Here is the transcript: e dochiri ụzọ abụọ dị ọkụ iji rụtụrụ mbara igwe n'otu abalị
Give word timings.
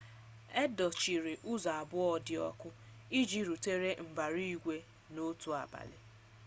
e 0.61 0.63
dochiri 0.77 1.33
ụzọ 1.51 1.69
abụọ 1.81 2.05
dị 2.25 2.35
ọkụ 2.49 2.67
iji 3.19 3.39
rụtụrụ 3.47 3.89
mbara 4.07 4.39
igwe 4.53 4.75
n'otu 5.13 5.49
abalị 5.61 5.97